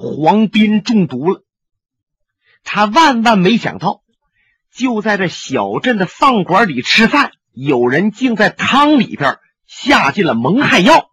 [0.00, 1.42] 黄斌中毒了。
[2.62, 4.02] 他万万没想到，
[4.72, 11.10] 就在这小镇的饭馆里吃饭，有人竟在汤里边下进了蒙汗药。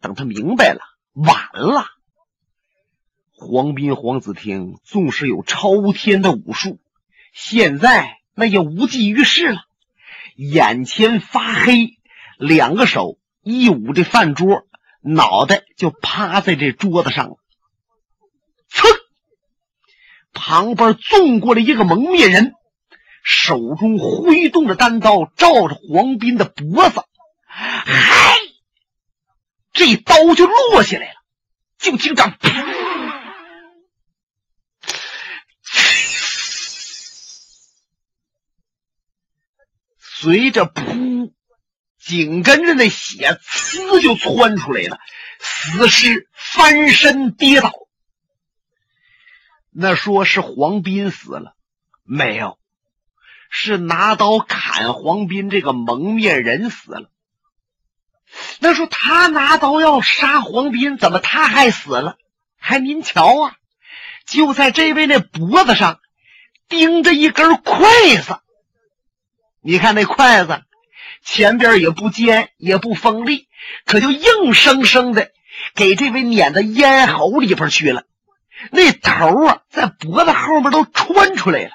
[0.00, 0.80] 等他明白了，
[1.12, 1.86] 晚了。
[3.30, 6.80] 黄斌、黄子听纵使有超天的武术，
[7.32, 9.60] 现在那也无济于事了。
[10.34, 11.98] 眼前发黑，
[12.36, 14.66] 两个手一捂这饭桌，
[15.02, 17.36] 脑袋就趴在这桌子上了。
[18.74, 18.88] 噌！
[20.32, 22.54] 旁边纵过来一个蒙面人，
[23.22, 27.02] 手中挥动着单刀，照着黄斌的脖子，
[27.46, 28.34] 嗨！
[29.72, 31.14] 这刀就落下来了，
[31.78, 32.74] 就听着噗！
[39.98, 41.32] 随着噗，
[41.98, 44.98] 紧跟着那血呲就窜出来了，
[45.38, 47.70] 死尸翻身跌倒。
[49.76, 51.56] 那说是黄斌死了，
[52.04, 52.58] 没有，
[53.50, 57.10] 是拿刀砍黄斌这个蒙面人死了。
[58.60, 62.16] 那说他拿刀要杀黄斌，怎么他还死了？
[62.56, 63.56] 还您瞧啊，
[64.26, 65.98] 就在这位那脖子上
[66.68, 67.84] 钉着一根筷
[68.16, 68.38] 子。
[69.60, 70.62] 你看那筷子
[71.24, 73.48] 前边也不尖也不锋利，
[73.84, 75.32] 可就硬生生的
[75.74, 78.04] 给这位撵到咽喉里边去了。
[78.70, 81.70] 那头啊，在脖子后面都穿出来了。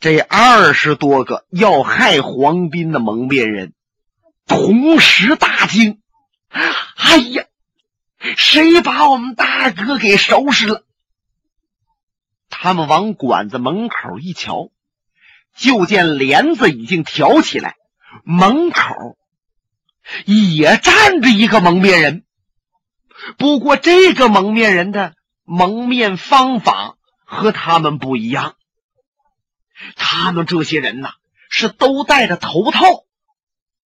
[0.00, 3.72] 这二十多个要害黄斌的蒙面人，
[4.46, 6.00] 同时大惊
[6.50, 7.44] ：“哎呀，
[8.36, 10.84] 谁把我们大哥给收拾了？”
[12.50, 14.70] 他们往馆子门口一瞧，
[15.56, 17.76] 就见帘子已经挑起来，
[18.24, 19.16] 门口
[20.26, 22.24] 也站着一个蒙面人。
[23.38, 28.56] 不过，这个蒙面人的蒙面方法和他们不一样。
[29.96, 31.10] 他们这些人呐，
[31.50, 33.04] 是都戴着头套，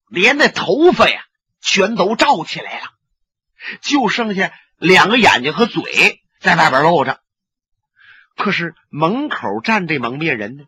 [0.09, 1.25] 连那头发呀
[1.61, 2.87] 全都罩起来了，
[3.81, 7.21] 就剩下两个眼睛和嘴在外边露着。
[8.37, 10.65] 可是门口站这蒙面人呢，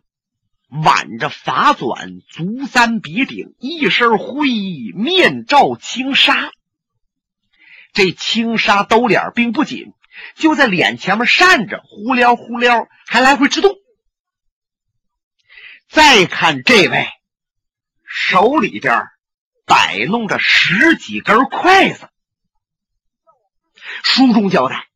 [0.83, 6.51] 挽着发纂，足三笔顶，一身灰衣，面罩轻纱。
[7.93, 9.93] 这轻纱兜脸并不紧，
[10.35, 13.75] 就在脸前面扇着，忽撩忽撩，还来回直动。
[15.89, 17.07] 再看这位，
[18.05, 19.07] 手里边
[19.65, 22.07] 摆弄着十几根筷子。
[24.03, 24.87] 书中交代，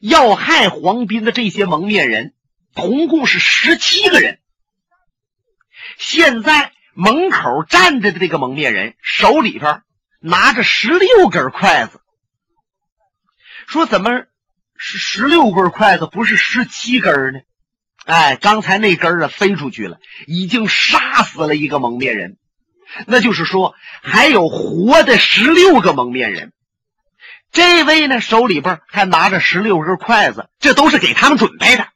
[0.00, 2.34] 要害黄斌的这些蒙面人，
[2.74, 4.40] 同共是十七个人。
[5.96, 9.82] 现在门口站着的这个蒙面人，手里边。
[10.26, 12.00] 拿着十六根筷子，
[13.66, 14.24] 说：“怎么
[14.74, 17.40] 是十六根筷子，不是十七根呢？”
[18.06, 22.38] 哎，刚才那根啊飞出去了，已经杀死了一个蒙面人。
[23.06, 26.54] 那就是说，还有活的十六个蒙面人。
[27.52, 31.86] 这位呢，手里边还拿着十六根筷子，这都是给他们准备的。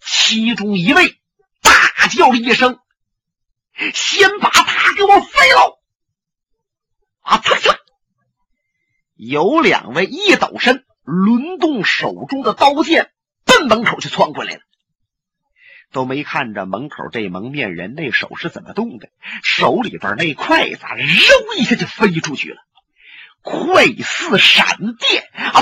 [0.00, 1.16] 其中一位
[1.62, 2.80] 大叫了一声
[3.94, 5.74] ：“先把他给我飞喽！”
[7.26, 7.38] 啊！
[7.38, 7.76] 嚓嚓！
[9.16, 13.10] 有两位一抖身，轮动手中的刀剑，
[13.44, 14.60] 奔门口就窜过来了。
[15.90, 19.08] 都没看着门口这蒙面人那手是怎么动的，
[19.42, 22.58] 手里边那筷子揉一下就飞出去了，
[23.42, 25.60] 快似闪电啊！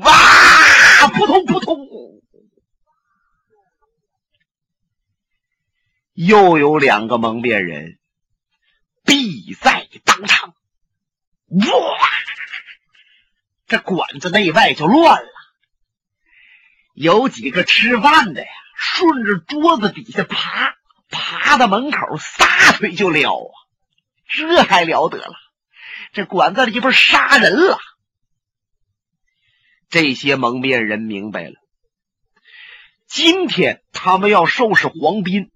[0.00, 1.08] 哇！
[1.08, 1.86] 扑通扑通！
[6.14, 7.98] 又有两个蒙面人。
[9.04, 9.87] 必在！
[11.48, 12.08] 哇！
[13.66, 15.28] 这馆子内外就乱了。
[16.94, 20.76] 有几个吃饭的呀，顺着桌子底下爬，
[21.10, 23.52] 爬到门口撒腿就撩啊！
[24.26, 25.34] 这还了得了？
[26.12, 27.78] 这馆子里边杀人了！
[29.90, 31.54] 这些蒙面人明白了，
[33.06, 35.50] 今天他们要收拾黄斌，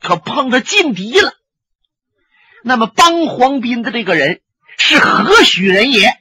[0.00, 1.32] 可碰到劲敌了。
[2.62, 4.40] 那么帮黄斌的这个人
[4.78, 6.12] 是何许人也？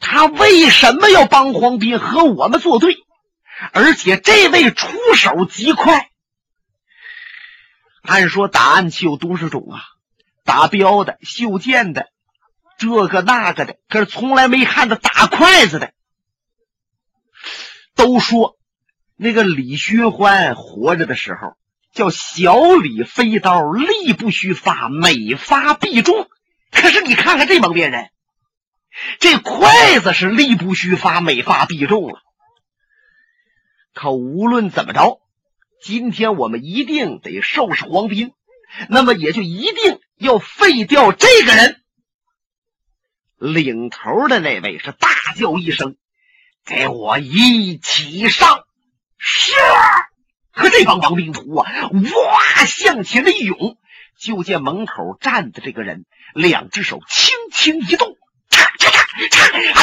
[0.00, 2.96] 他为什么要帮黄斌和我们作对？
[3.72, 6.10] 而且这位出手极快。
[8.02, 9.82] 按说打暗器有多少种啊？
[10.44, 12.08] 打镖的、绣剑的，
[12.78, 15.92] 这个那个的，可是从来没看到打筷子的。
[17.94, 18.56] 都说
[19.16, 21.56] 那个李寻欢活着的时候。
[21.94, 26.28] 叫小李飞刀，力不虚发，每发必中。
[26.74, 28.10] 可是你看看这蒙面人，
[29.20, 32.20] 这筷子是力不虚发，每发必中啊。
[33.94, 35.20] 可无论怎么着，
[35.82, 38.32] 今天我们一定得收拾黄斌，
[38.88, 41.80] 那么也就一定要废掉这个人。
[43.38, 45.96] 领头的那位是大叫一声
[46.66, 48.64] ：“给我一起上！”
[49.16, 49.52] 是。
[50.52, 53.76] 可这帮亡兵徒啊，哇，向前的一涌，
[54.24, 58.16] 就见门口站的这个人，两只手轻轻一动，
[58.48, 59.74] 嚓嚓嚓嚓，哎呀！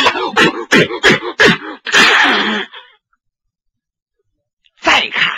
[4.80, 5.32] 再看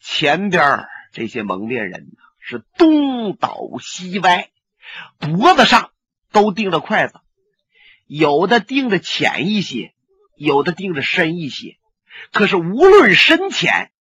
[0.00, 2.08] 前边这些蒙面人呢，
[2.40, 4.50] 是东倒西歪，
[5.20, 5.92] 脖子上
[6.32, 7.20] 都钉着筷子，
[8.08, 9.94] 有的钉的浅一些，
[10.36, 11.76] 有的钉的深一些。
[12.32, 13.92] 可是无论深浅，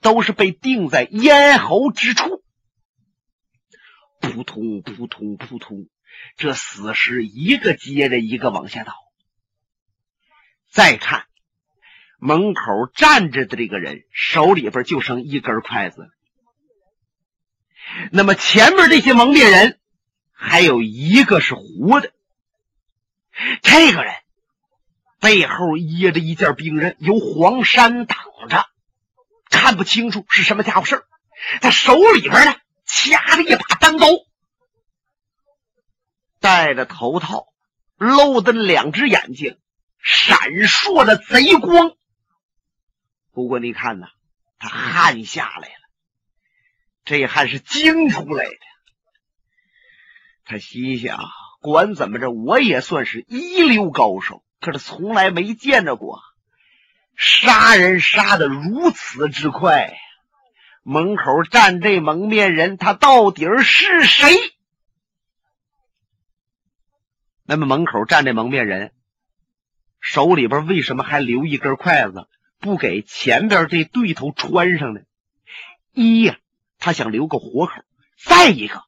[0.00, 2.42] 都是被钉在咽喉之处。
[4.34, 5.86] 扑通扑通扑通，
[6.36, 8.92] 这死尸一个接着一个往下倒。
[10.72, 11.26] 再看
[12.18, 16.10] 门口站着的这个人，手里边就剩一根筷子。
[18.10, 19.78] 那么前面这些蒙面人，
[20.32, 22.12] 还有一个是活的。
[23.62, 24.14] 这个人。
[25.20, 28.18] 背后掖着一件兵刃，由黄山挡
[28.50, 28.66] 着，
[29.48, 31.04] 看不清楚是什么家伙事
[31.62, 34.06] 他手里边呢掐着一把单刀，
[36.40, 37.48] 戴着头套，
[37.98, 39.58] 露的两只眼睛
[39.98, 41.94] 闪烁着贼光。
[43.30, 44.06] 不过你看呐，
[44.58, 45.74] 他汗下来了，
[47.04, 48.56] 这汗是惊出来的。
[50.46, 51.20] 他心想：
[51.60, 54.42] 管怎么着，我也算是一流高手。
[54.60, 56.22] 可是从来没见着过
[57.16, 59.94] 杀人杀的如此之快。
[60.84, 64.30] 门口站这蒙面人，他到底是谁？
[67.42, 68.92] 那么门口站这蒙面人
[69.98, 72.28] 手里边为什么还留一根筷子，
[72.60, 75.00] 不给前边这对头穿上呢？
[75.92, 76.36] 一呀，
[76.78, 77.80] 他想留个活口；
[78.22, 78.82] 再一个，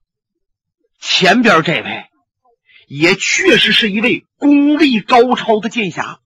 [1.00, 2.06] 前边这位。
[2.88, 6.20] 也确实是一位功力高超的剑侠。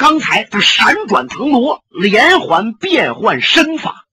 [0.00, 4.06] 刚才他闪转腾挪，连环变换身法，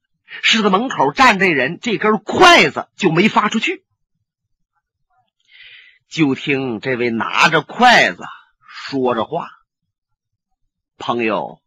[0.44, 3.86] 使得门口站这人这根筷子就没发出去。
[6.10, 8.26] 就听这位拿着筷子
[8.68, 9.48] 说着话
[11.00, 11.62] ：“朋友，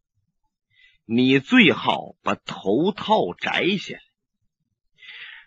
[1.06, 4.00] 你最好把头套摘下来，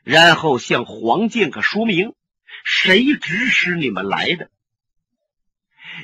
[0.03, 2.15] 然后向黄剑客说明。”
[2.65, 4.49] 谁指使你们来的？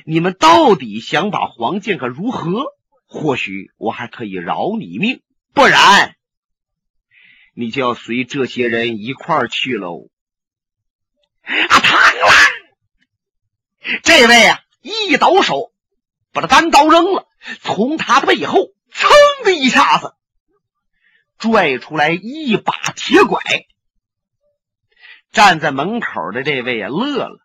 [0.04, 2.64] 你们到底想把黄剑客如何？
[3.12, 5.20] 或许我还可以饶你命，
[5.52, 6.14] 不然
[7.54, 10.08] 你就要随这些人一块儿去喽！
[11.42, 13.98] 啊，疼了！
[14.04, 15.72] 这位啊，一抖手，
[16.32, 17.26] 把他单刀扔了，
[17.60, 19.08] 从他的背后噌
[19.44, 20.14] 的一下子
[21.36, 23.42] 拽出来一把铁拐。
[25.32, 27.40] 站在门口的这位啊，乐了。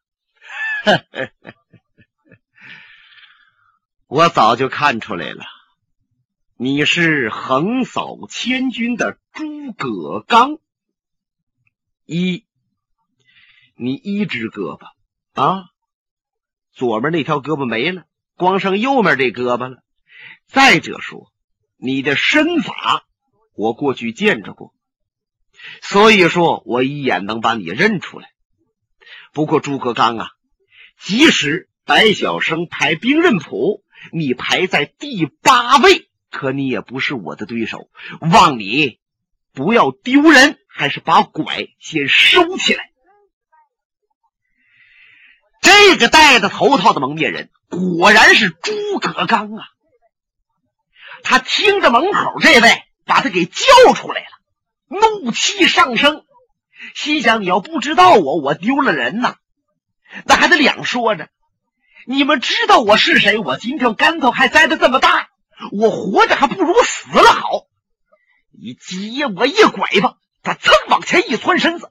[0.84, 1.54] 呵呵呵
[4.08, 5.44] 我早就看出来了，
[6.58, 10.60] 你是横扫千军的诸葛刚。
[12.06, 12.46] 一，
[13.76, 14.86] 你一只胳膊
[15.34, 15.64] 啊，
[16.72, 18.04] 左面那条胳膊没了，
[18.36, 19.82] 光剩右面这胳膊了。
[20.46, 21.32] 再者说，
[21.76, 23.08] 你的身法，
[23.56, 24.72] 我过去见着过。
[25.82, 28.30] 所以说我一眼能把你认出来。
[29.34, 30.30] 不过诸葛刚啊，
[31.00, 37.90] 即使白晓生排兵刃谱，你排在第八位，可你也不是我的对手。
[38.20, 39.00] 望你
[39.54, 42.92] 不要丢人，还是把拐先收起来。
[45.62, 49.68] 这个戴着头套的蒙面人果然是诸葛刚啊！
[51.24, 54.28] 他听着门口这位把他给叫出来了。
[54.88, 56.24] 怒气上升，
[56.94, 59.38] 心想：你要不知道我，我丢了人呐，
[60.26, 61.30] 那还得两说着。
[62.08, 63.38] 你们知道我是谁？
[63.40, 65.30] 我今天干头还栽的这么大，
[65.72, 67.66] 我活着还不如死了好。
[68.52, 71.90] 你接我一拐吧，他噌往前一窜身子，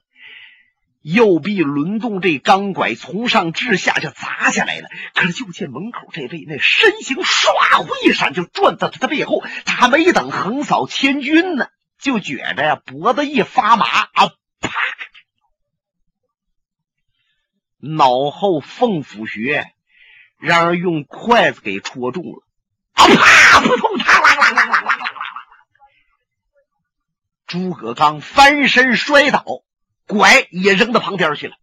[1.03, 4.89] 右臂轮动，这钢拐从上至下就砸下来了。
[5.15, 11.69] 可是就见门口这位那身形唰一闪，就转到他的背后，他还没等横扫千军呢。
[11.99, 14.29] 就觉着呀，脖子一发麻啊，
[14.61, 14.71] 啪！
[17.79, 19.73] 脑后凤府穴
[20.39, 22.47] 让人用筷子给戳中了，
[22.93, 23.61] 啊啪！
[23.61, 23.99] 扑通！
[23.99, 25.11] 啪啦啦啦啦啦啦啦！
[27.47, 29.45] 诸葛刚翻身摔倒，
[30.07, 31.57] 拐也扔到旁边去了。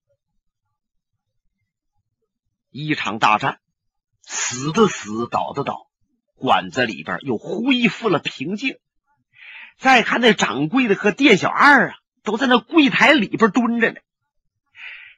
[2.69, 3.59] 一场大战，
[4.21, 5.87] 死的死，倒的倒，
[6.35, 8.77] 馆子里边又恢复了平静。
[9.77, 13.99] 再看那掌柜的和店小二啊，都在那柜台里边蹲着呢。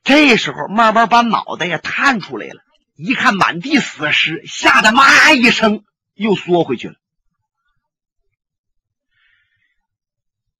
[0.03, 2.63] 这时候慢慢把脑袋呀探出来了，
[2.96, 5.84] 一看满地死尸，吓得妈一声
[6.14, 6.96] 又缩回去了。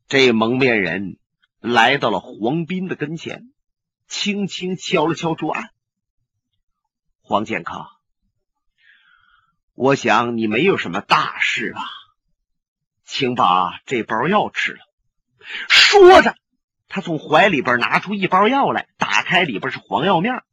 [0.08, 1.18] 这蒙面人
[1.60, 3.52] 来到了黄斌的跟前，
[4.08, 5.72] 轻轻敲了敲桌案。
[7.22, 7.88] 黄健康，
[9.74, 11.82] 我想你没有什么大事吧？
[13.06, 14.80] 请把这包药吃了。
[15.70, 16.36] 说着，
[16.88, 20.44] 他从怀里边拿出一包药来，打开里边是黄药面。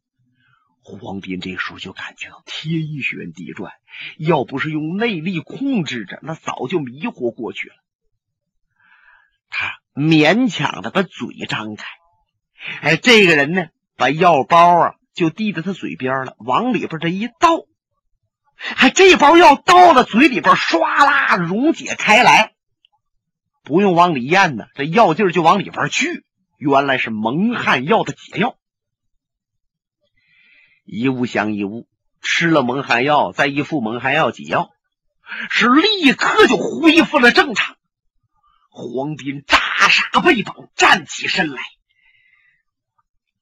[0.83, 3.73] 黄斌这时候就感觉到天旋地转，
[4.19, 7.75] 要不是用内力控制着，那早就迷糊过去了。
[9.49, 11.85] 他勉强的把嘴张开，
[12.83, 14.95] 哎，这个人呢，把药包啊。
[15.13, 17.67] 就递到他嘴边了，往里边这一倒，
[18.57, 22.55] 还这包药倒到嘴里边，唰啦溶解开来，
[23.65, 26.25] 不用往里咽呢，这药劲儿就往里边去。
[26.59, 28.57] 原来是蒙汗药的解药，
[30.92, 31.87] 一物降一物，
[32.20, 34.70] 吃了蒙汗药，再一副蒙汗药解药，
[35.49, 37.76] 是立刻就恢复了正常。
[38.70, 41.62] 黄斌扎煞背膀，站起身来。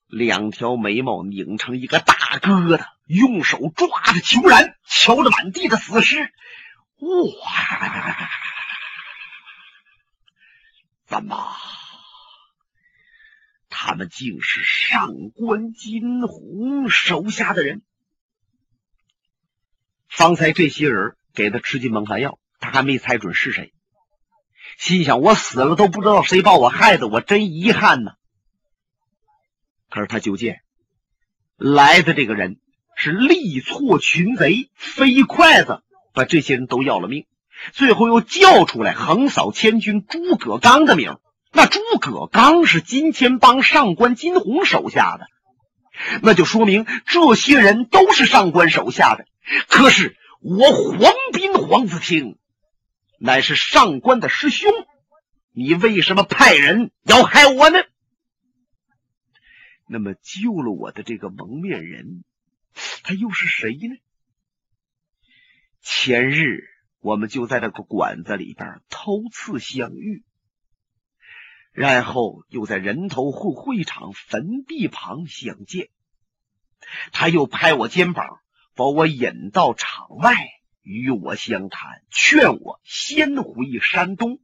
[0.09, 6.31] 两条眉毛拧成一个大疙瘩，用手抓着裘然，瞧着满地的死尸。
[6.99, 8.29] 哇！
[11.07, 11.57] 怎么？
[13.99, 17.83] 他们竟是上官金鸿手下的人？
[20.09, 23.73] 方才这些人给他吃进蒙汗药，他还没猜准是谁，
[24.79, 28.13] 心想：我死了都不知道谁把我害的，我真遗憾呢。
[29.91, 30.61] 可是他就见
[31.57, 32.61] 来的这个人
[32.97, 35.83] 是力挫群贼，飞筷子
[36.15, 37.27] 把这些人都要了命，
[37.73, 41.19] 最后又叫出来横扫千军诸葛刚的名。
[41.53, 45.27] 那诸葛刚是金钱帮上官金鸿手下的，
[46.23, 49.27] 那就说明这些人都是上官手下的。
[49.67, 52.39] 可是我黄斌黄子清
[53.19, 54.71] 乃是上官的师兄，
[55.53, 57.79] 你为什么派人要害我呢？
[59.89, 62.23] 那么救了我的这个蒙面人，
[63.03, 63.97] 他又是谁呢？
[65.81, 66.65] 前日
[67.01, 70.25] 我们就在这个馆子里边偷次相遇，
[71.73, 75.89] 然后又在人头会会场坟地旁相见。
[77.13, 78.41] 他又拍我肩膀，
[78.75, 80.35] 把我引到场外，
[80.83, 84.41] 与我相谈，劝我先回山东。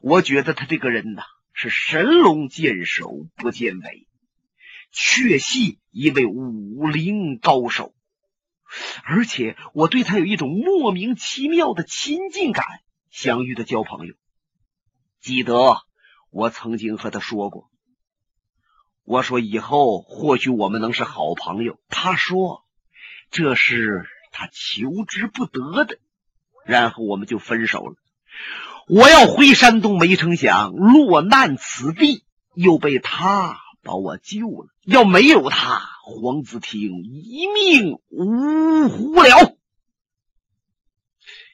[0.00, 1.22] 我觉得他这个人呐。
[1.54, 4.08] 是神龙见首不见尾，
[4.90, 7.94] 确系一位武林高手，
[9.04, 12.64] 而且我对他有一种莫名其妙的亲近感。
[13.10, 14.14] 相遇的交朋友，
[15.22, 15.78] 记得
[16.30, 17.70] 我曾经和他说过，
[19.04, 21.78] 我说以后或许我们能是好朋友。
[21.88, 22.64] 他说
[23.30, 26.00] 这是他求之不得的，
[26.66, 27.94] 然后我们就分手了。
[28.88, 32.24] 我要回山东，没成想落难此地，
[32.54, 34.74] 又被他把我救了。
[34.84, 39.56] 要没有他，黄子听一命呜呼了。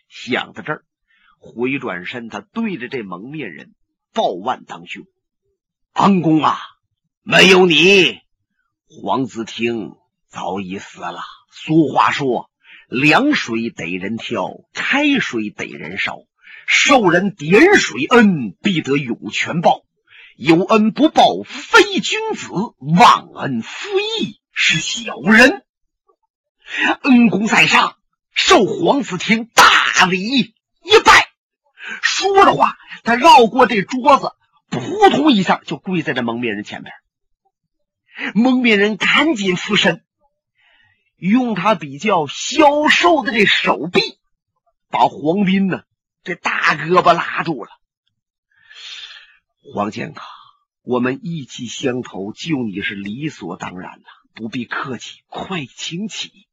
[0.08, 0.84] 想到这儿，
[1.38, 3.74] 回转身，他对着这蒙面人
[4.12, 5.04] 抱腕当胸
[5.94, 6.58] ：“恩公啊，
[7.22, 8.18] 没有你，
[8.86, 9.92] 黄子听
[10.28, 11.20] 早已死了。
[11.50, 12.50] 俗话说，
[12.88, 16.18] 凉水得人挑，开水得人烧。”
[16.70, 19.84] 受人点水恩，必得涌泉报。
[20.36, 23.88] 有恩不报，非君子；忘恩负
[24.20, 25.64] 义，是小人。
[27.04, 27.96] 恩公在上，
[28.34, 30.54] 受皇子听大礼。
[32.02, 34.32] 说着话，他绕过这桌子，
[34.70, 36.94] 扑通一下就跪在这蒙面人前边。
[38.34, 40.04] 蒙面人赶紧俯身，
[41.16, 44.18] 用他比较消瘦的这手臂，
[44.88, 45.82] 把黄斌呢。
[46.24, 47.70] 这大胳膊拉住了，
[49.72, 50.26] 黄健康，
[50.82, 54.04] 我们意气相投，救你是理所当然的，
[54.34, 56.46] 不必客气，快请起。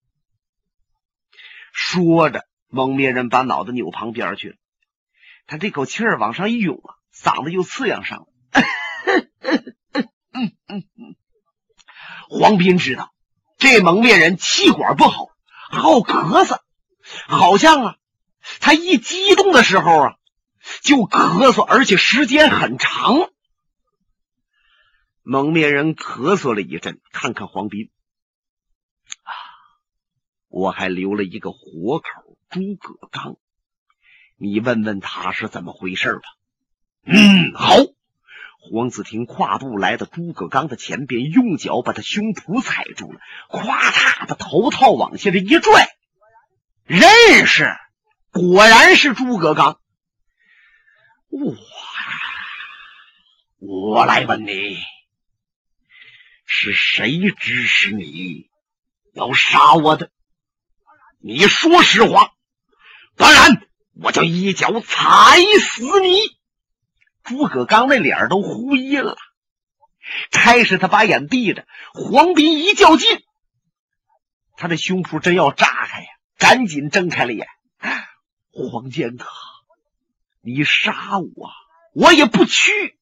[1.74, 4.56] 说着，蒙面人把脑袋扭旁边去了，
[5.48, 8.28] 他这口气儿往上一涌啊，嗓子又刺痒上了。
[12.28, 13.14] 黄斌知道
[13.58, 15.28] 这蒙面人气管不好，
[15.70, 16.60] 好咳嗽，
[17.28, 17.96] 好像啊。
[18.60, 20.16] 他一激动的时候啊，
[20.84, 23.32] 就咳嗽，而且时间很长。
[25.24, 27.90] 蒙面人咳嗽了一阵，看看黄斌，
[30.48, 33.38] 我还留了一个活口诸葛刚，
[34.38, 36.22] 你问问他是怎么回事吧。
[37.06, 37.76] 嗯，好。
[38.68, 45.88] 黄子婷跨步来到诸葛刚的前边，用脚把他胸脯踩住了，咵嚓，把头套往下这一拽，
[46.84, 47.72] 认识，
[48.32, 49.80] 果然是诸葛刚。
[51.30, 51.56] 我！
[53.60, 54.78] 我来问你，
[56.46, 58.50] 是谁指使你
[59.14, 60.10] 要杀我的？
[61.20, 62.34] 你说实话，
[63.16, 63.68] 当然
[64.02, 66.20] 我就一脚踩死你！
[67.24, 69.18] 诸葛刚那脸都灰了。
[70.32, 73.24] 开始他把眼闭着，黄斌一较劲，
[74.58, 76.08] 他的胸脯真要炸开呀！
[76.38, 77.48] 赶紧睁开了眼。
[78.52, 79.28] 黄剑客，
[80.42, 81.52] 你杀我，
[81.94, 82.98] 我也不屈。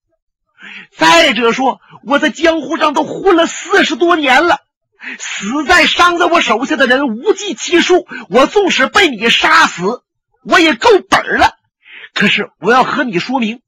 [0.91, 4.61] 再者说，我在江湖上都混了四十多年了，
[5.19, 8.07] 死在伤在我手下的人无计其数。
[8.29, 10.03] 我纵使被你杀死，
[10.45, 11.53] 我也够本了。
[12.13, 13.61] 可是我要和你说明，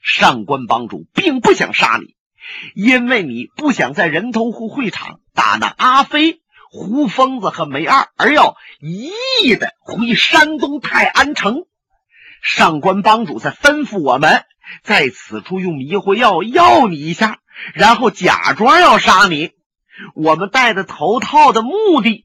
[0.00, 2.16] 上官帮主并不想杀你，
[2.74, 9.10] 因为你不想在人头户会场打那阿飞、胡疯子和梅二，而要一
[9.42, 11.64] 意的回山东泰安城。
[12.42, 14.44] 上官帮主在吩咐我们。
[14.82, 17.38] 在此处用迷惑药药你一下，
[17.74, 19.50] 然后假装要杀你。
[20.14, 22.24] 我们戴的头套的目的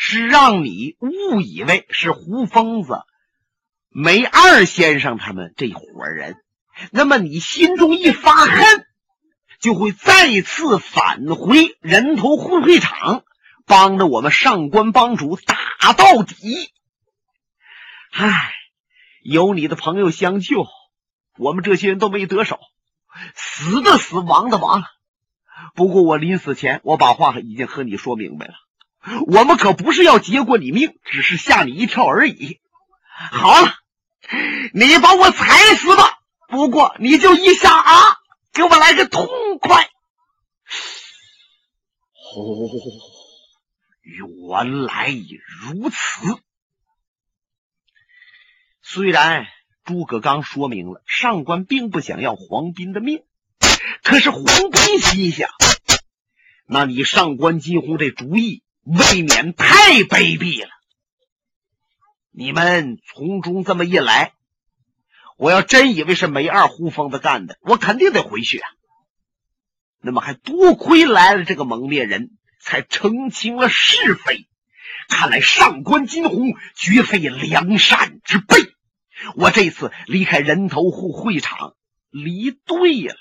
[0.00, 3.00] 是让你误以为是胡疯子、
[3.88, 6.36] 梅二先生他们这伙人。
[6.92, 8.86] 那么你心中一发恨，
[9.58, 13.24] 就会再次返回人头混会场，
[13.66, 16.70] 帮着我们上官帮主打到底。
[18.12, 18.52] 唉，
[19.24, 20.64] 有你的朋友相救。
[21.36, 22.60] 我们这些人都没得手，
[23.34, 24.84] 死的死，亡的亡。
[25.74, 28.54] 不过我临死前，我把话已经和你说明白了，
[29.26, 32.60] 我们可不是要结过你命，只是吓你一跳而已。
[33.32, 33.74] 好了，
[34.72, 36.18] 你把我踩死吧。
[36.48, 38.16] 不过你就一下啊，
[38.52, 39.26] 给我来个痛
[39.60, 39.84] 快。
[42.34, 42.68] 哦，
[44.02, 45.96] 原来如此。
[48.82, 49.46] 虽然。
[49.84, 53.22] 诸葛刚说明了，上官并不想要黄斌的命。
[54.02, 55.48] 可是黄斌心想：
[56.66, 60.70] 那你上官金鸿这主意未免太卑鄙了。
[62.30, 64.32] 你们从中这么一来，
[65.36, 68.68] 我要真以为是梅二胡疯子干的，我肯定得回去啊。
[70.00, 74.48] 那么还多亏来了这个蒙面人，才澄清了是非。
[75.08, 78.56] 看来上官金鸿绝非良善之辈。
[79.34, 81.74] 我这次离开人头户会场，
[82.10, 83.16] 离对了。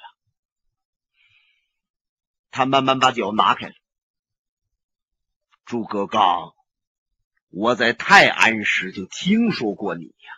[2.51, 3.73] 他慢慢把脚拿开了。
[5.67, 6.53] 诸葛刚，
[7.49, 10.31] 我在泰安时就听说过你呀，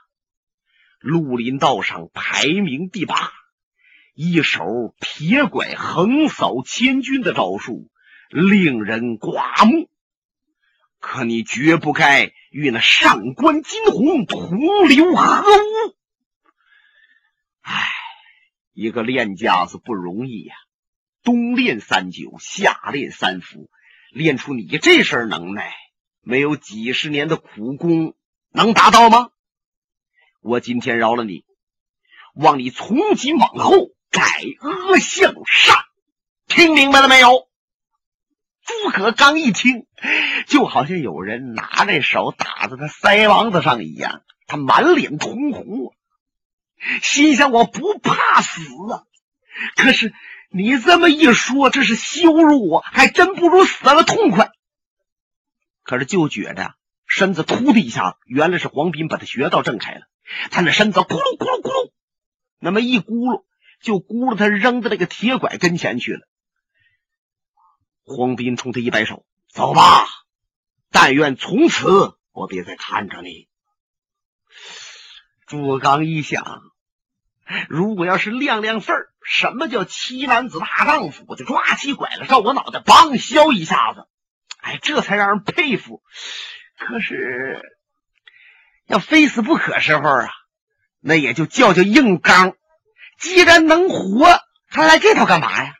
[0.99, 3.31] 绿林道上排名第八，
[4.15, 7.91] 一手铁拐横扫千军的招数，
[8.31, 9.87] 令人刮目。
[10.97, 15.95] 可你绝不该与那上官金鸿同流合污。
[17.61, 17.87] 唉，
[18.73, 20.55] 一个练家子不容易呀，
[21.21, 23.69] 冬练三九，夏练三伏，
[24.11, 25.73] 练出你这身能耐，
[26.21, 28.15] 没有几十年的苦功
[28.51, 29.29] 能达到吗？
[30.41, 31.43] 我今天饶了你，
[32.33, 34.21] 望你从今往后改
[34.61, 35.75] 恶向善，
[36.47, 37.47] 听明白了没有？
[38.65, 39.87] 诸葛刚一听，
[40.47, 45.93] 就好像有人拿着手打在他腮帮子上一样，他满脸通红，
[47.01, 49.03] 心想：我不怕死啊！
[49.75, 50.13] 可是
[50.51, 54.51] 你这么一说，这是羞辱我，还真不如死了痛快。
[55.83, 56.73] 可是就觉着
[57.05, 60.01] 身子突的一下，原来是黄斌把他穴道挣开了，
[60.49, 61.91] 他那身子咕噜咕噜咕噜，
[62.59, 63.43] 那么一咕噜，
[63.81, 66.27] 就咕噜他扔到那个铁拐跟前去了。
[68.03, 70.07] 黄斌冲他一摆手：“走吧，
[70.89, 73.47] 但愿从此我别再看着你。”
[75.45, 76.61] 朱刚一想，
[77.67, 81.25] 如果要是亮亮份儿，什么叫七男子大丈夫？
[81.27, 84.07] 我就抓起拐子照我脑袋梆削一下子，
[84.61, 86.01] 哎，这才让人佩服。
[86.77, 87.61] 可是
[88.87, 90.29] 要非死不可时候啊，
[90.99, 92.53] 那也就叫叫硬刚。
[93.19, 95.75] 既然能活，他来这套干嘛呀？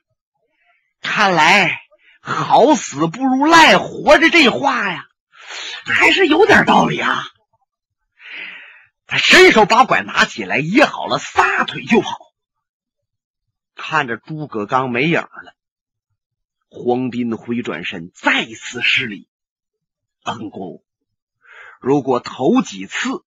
[1.02, 1.82] 看来。
[2.22, 5.06] 好死不如赖活着，这话呀，
[5.86, 7.24] 还是有点道理啊。
[9.08, 12.18] 他伸手把拐拿起来，掖好了，撒腿就跑。
[13.82, 15.56] 看着诸葛刚没影了，
[16.68, 19.30] 黄斌回转身，再次施礼
[20.26, 20.84] ：“恩公，
[21.80, 23.24] 如果头几次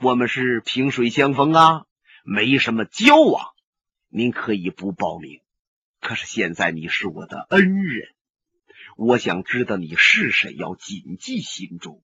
[0.00, 1.84] 我们是萍水相逢啊，
[2.24, 3.46] 没什么交往，
[4.08, 5.40] 您可以不报名。
[6.00, 8.08] 可是现在你是我的恩人，
[8.96, 12.02] 我想知道你是谁，要谨记心中。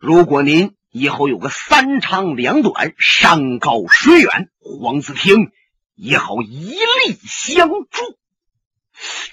[0.00, 5.50] 如果您以后有个三长两短、山高水远，黄子听
[6.02, 8.18] 也好一力相助，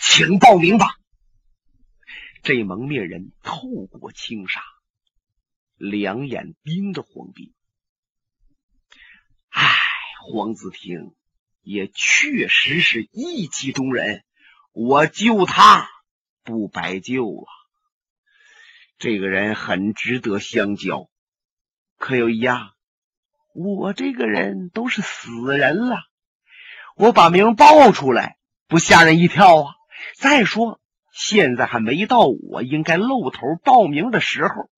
[0.01, 0.99] 请报名吧。
[2.43, 4.61] 这蒙面人透过轻纱，
[5.77, 7.53] 两眼盯着黄斌。
[9.47, 9.75] 唉，
[10.29, 11.15] 黄子亭
[11.61, 14.25] 也确实是义气中人，
[14.73, 15.87] 我救他
[16.43, 17.47] 不白救啊！
[18.97, 21.09] 这个人很值得相交，
[21.97, 22.75] 可有一样，
[23.53, 26.06] 我这个人都是死人了，
[26.97, 29.75] 我把名报出来，不吓人一跳啊！
[30.19, 30.79] 再说。
[31.11, 34.69] 现在还没到我应该露头报名的时候，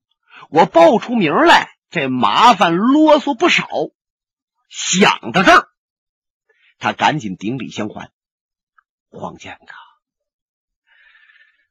[0.50, 3.68] 我报出名来，这麻烦啰嗦不少。
[4.70, 5.68] 想到这儿，
[6.78, 8.10] 他赶紧顶礼相还。
[9.10, 9.76] 黄剑客，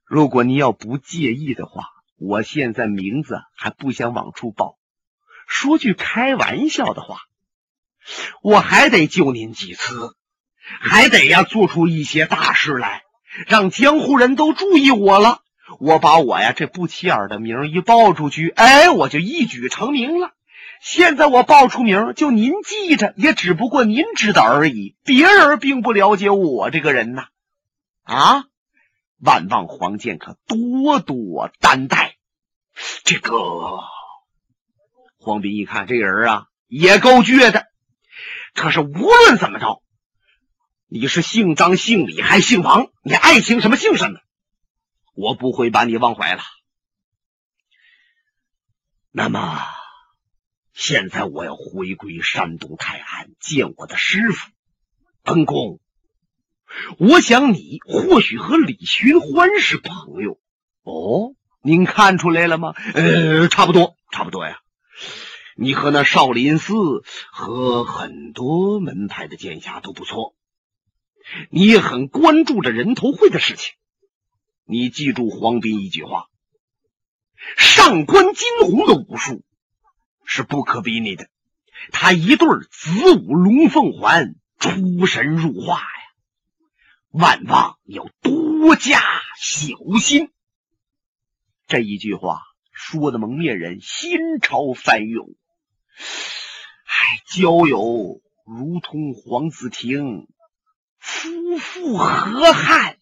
[0.05, 1.85] 如果你要不介意的话，
[2.17, 4.79] 我现在名字还不想往出报。
[5.47, 7.21] 说句开玩笑的话，
[8.43, 10.15] 我还得救您几次，
[10.81, 13.02] 还得呀做出一些大事来。
[13.46, 15.42] 让江湖人都注意我了，
[15.78, 20.33] 我把我呀这不起眼的名一报出去，哎，我就一举成名了。
[20.81, 27.26] 现在我报出名，就您记着，也只不过您知道而已，别人并不了解我这个人呐。
[28.02, 28.44] 啊，
[29.20, 32.16] 万望黄剑可多多担待。
[33.04, 33.78] 这个
[35.18, 37.66] 黄斌一看这人啊，也够倔的。
[38.54, 39.83] 可是无论怎么着。
[40.90, 42.90] 你是姓张、姓李还姓王？
[43.03, 44.20] 你爱姓什么姓什么？
[45.12, 46.40] 我不会把你忘怀了。
[49.11, 49.61] 那么，
[50.72, 54.51] 现在我要回归山东泰安见我的师傅
[55.24, 55.79] 恩公。
[56.98, 60.40] 我想你或许和李寻欢是朋友
[60.85, 61.35] 哦。
[61.61, 62.72] 您看出来了吗？
[62.94, 64.59] 呃，差不多，差不多呀。
[65.55, 66.72] 你和那少林寺
[67.31, 70.35] 和很多门派的剑侠都不错。
[71.51, 73.75] 你也很关注着人头会的事情，
[74.64, 76.27] 你记住黄斌一句话：
[77.57, 79.45] 上官金虹的武术
[80.25, 81.29] 是不可比拟的，
[81.93, 85.87] 他一对子午龙凤环出神入化呀，
[87.11, 89.01] 万望要多加
[89.41, 90.31] 小心。
[91.67, 92.41] 这一句话
[92.73, 95.35] 说的蒙面人心潮翻涌，
[96.87, 100.27] 唉，交友如同黄子亭。
[101.09, 102.99] 夫复何汉，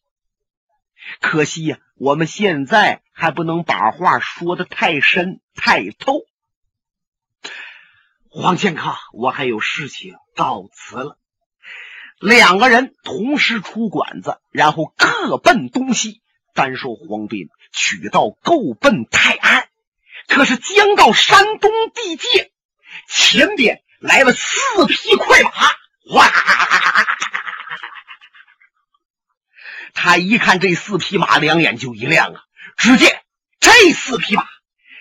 [1.21, 6.21] 可惜呀，我们现在还不能把话说的太深太透。
[8.31, 11.19] 黄剑客，我还有事情，告辞了。
[12.21, 16.23] 两个人同时出馆子，然后各奔东西。
[16.55, 19.69] 单说黄斌取道够奔泰安，
[20.29, 22.53] 可是将到山东地界，
[23.09, 25.51] 前边来了四匹快马，
[26.15, 26.33] 哇！
[29.97, 32.43] 他一看这四匹马，两眼就一亮啊！
[32.77, 33.23] 只见
[33.59, 34.45] 这四匹马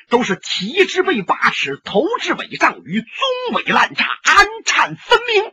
[0.10, 5.52] 都是蹄之背八尺，头之尾丈余，鬃尾烂扎，鞍颤分明。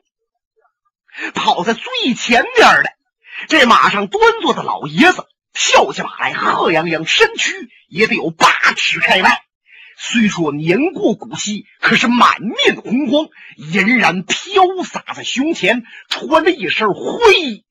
[1.35, 2.91] 跑在最前边的
[3.49, 9.43] 这马上端坐的老爷子，跳下马来，贺泱泱，身躯也得有八尺开外。
[9.99, 13.27] 虽说年过古稀，可是满面红光，
[13.59, 17.65] 俨然飘洒在胸前，穿着一身灰衣。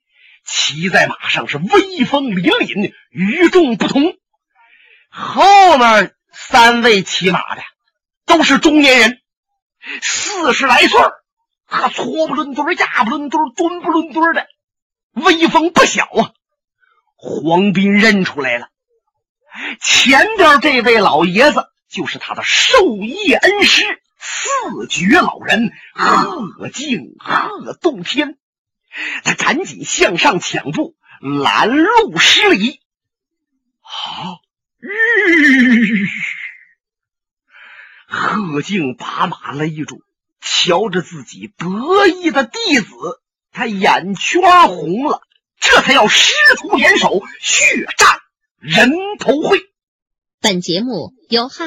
[0.46, 4.16] 骑在马上是威风凛凛，与众不同。
[5.10, 7.62] 后面三位骑马的
[8.26, 9.22] 都是中年人，
[10.02, 11.00] 四十来岁
[11.66, 14.48] 和搓不抡墩压不抡墩蹲不抡墩的，
[15.14, 16.32] 威风不小啊！
[17.16, 18.70] 黄斌认出来了，
[19.82, 28.38] 前边这位老爷子就是他的授业恩师四绝老人贺敬贺洞天。
[29.24, 32.80] 他赶紧向上抢步，拦路施礼。
[33.80, 34.42] 好，
[38.08, 40.04] 贺敬把马勒住，
[40.42, 45.22] 瞧着自己得意的弟子，他眼圈红了，
[45.60, 48.20] 这才要师徒联手血战
[48.60, 49.60] 人头会。
[50.40, 51.60] 本节目由汉。